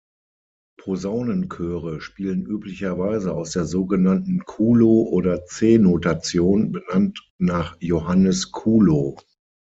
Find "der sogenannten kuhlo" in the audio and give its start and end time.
3.51-5.07